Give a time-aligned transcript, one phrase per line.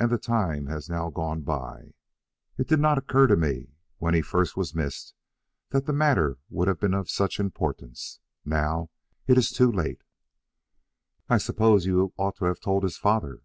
[0.00, 1.92] And the time has now gone by.
[2.56, 5.12] It did not occur to me when first he was missed
[5.72, 8.18] that the matter would have been of such importance.
[8.46, 8.88] Now
[9.26, 10.04] it is too late."
[11.28, 13.42] "I suppose that you ought to have told his father."